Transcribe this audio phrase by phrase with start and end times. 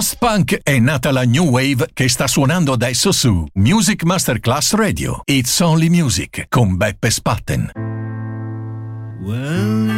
[0.00, 5.20] post-punk è nata la new wave che sta suonando adesso su Music Masterclass Radio.
[5.26, 7.70] It's Only Music con Beppe Spatten.
[9.20, 9.90] Well,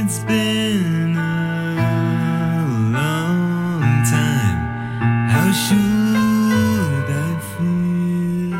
[0.00, 5.28] it's been a long time.
[5.28, 8.56] How should I feel?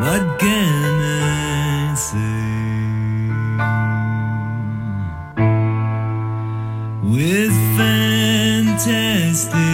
[0.00, 2.42] What can I say?
[7.04, 7.63] With
[9.34, 9.73] stay.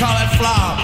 [0.00, 0.78] Cauliflower,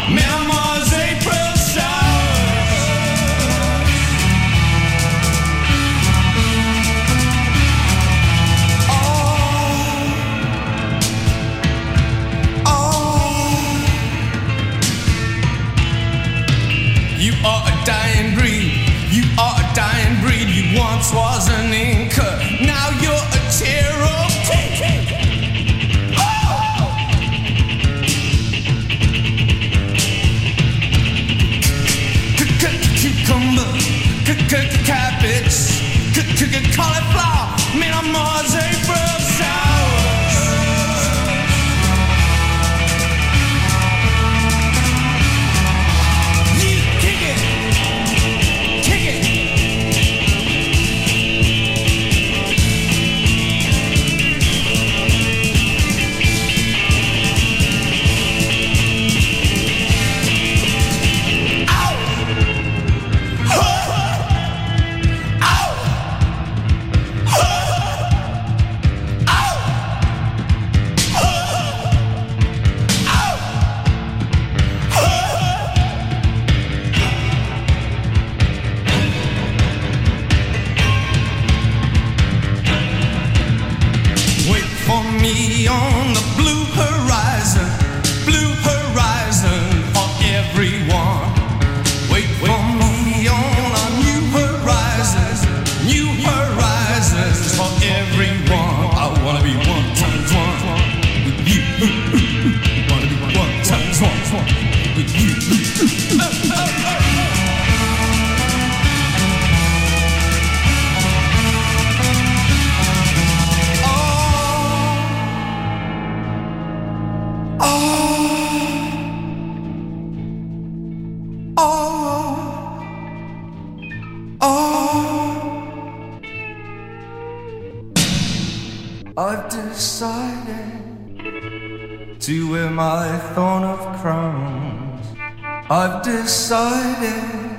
[135.69, 137.59] I've decided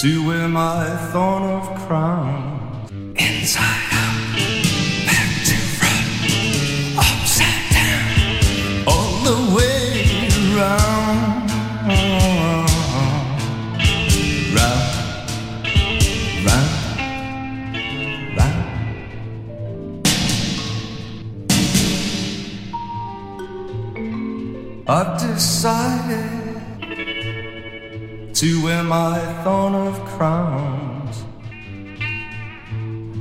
[0.00, 3.62] to wear my thorn of crown Inside
[3.92, 4.34] out,
[5.06, 6.06] back to front,
[6.98, 8.08] upside down,
[8.88, 11.50] all the way around.
[14.56, 14.90] Round,
[16.44, 16.74] round,
[18.36, 18.64] round.
[24.88, 25.73] I've decided
[28.34, 31.24] to wear my thorn of crowns.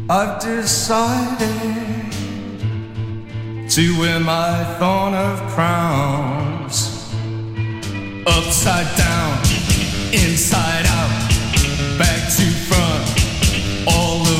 [0.10, 2.12] I've decided
[3.70, 6.90] to wear my thorn of crowns.
[8.26, 9.38] Upside down,
[10.14, 11.30] inside out,
[12.00, 13.06] back to front,
[13.88, 14.33] all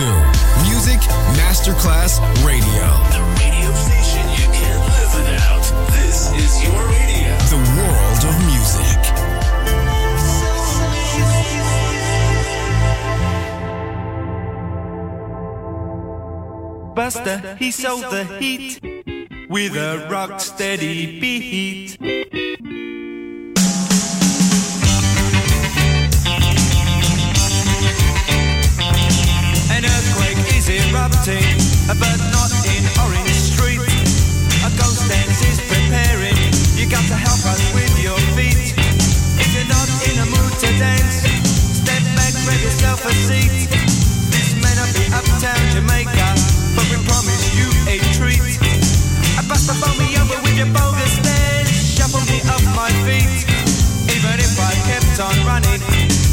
[0.00, 0.06] to
[0.64, 1.00] Music
[1.36, 2.86] Masterclass Radio.
[3.12, 5.64] The radio station you can't live without.
[5.92, 7.30] This is your radio.
[7.54, 9.00] The world of music.
[16.94, 18.80] Buster, he sold the heat
[19.50, 22.59] with a rock steady beat.
[31.00, 31.56] Erupting,
[31.96, 33.80] but not in Orange Street.
[34.68, 36.36] A ghost dance is preparing.
[36.76, 38.76] You got to help us with your feet.
[39.40, 41.24] If you're not in a mood to dance,
[41.80, 43.72] step back, grab yourself a seat.
[44.28, 46.28] This may not be uptown Jamaica,
[46.76, 48.60] but we promise you a treat.
[49.40, 53.48] I bust the phone me over with your bogus dance, shuffle me off my feet.
[54.04, 55.80] Even if I kept on running,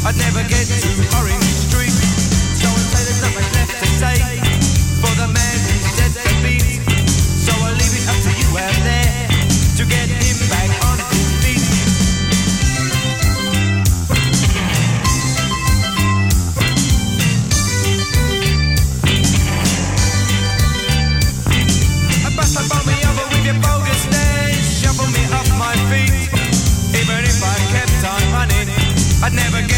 [0.04, 1.96] I'd never get to Orange Street.
[2.60, 4.37] So I say there's nothing left to say
[29.28, 29.77] I never get